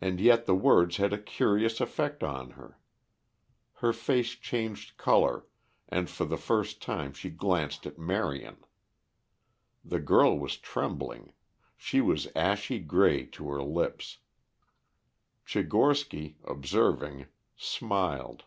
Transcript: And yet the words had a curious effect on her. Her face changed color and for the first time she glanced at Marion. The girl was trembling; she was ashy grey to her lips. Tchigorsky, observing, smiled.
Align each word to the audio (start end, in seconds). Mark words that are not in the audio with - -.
And 0.00 0.18
yet 0.20 0.46
the 0.46 0.56
words 0.56 0.96
had 0.96 1.12
a 1.12 1.22
curious 1.22 1.80
effect 1.80 2.24
on 2.24 2.54
her. 2.58 2.80
Her 3.74 3.92
face 3.92 4.30
changed 4.32 4.96
color 4.96 5.46
and 5.88 6.10
for 6.10 6.24
the 6.24 6.36
first 6.36 6.82
time 6.82 7.12
she 7.12 7.30
glanced 7.30 7.86
at 7.86 7.96
Marion. 7.96 8.64
The 9.84 10.00
girl 10.00 10.36
was 10.36 10.56
trembling; 10.58 11.32
she 11.76 12.00
was 12.00 12.26
ashy 12.34 12.80
grey 12.80 13.24
to 13.26 13.48
her 13.50 13.62
lips. 13.62 14.18
Tchigorsky, 15.46 16.34
observing, 16.42 17.26
smiled. 17.54 18.46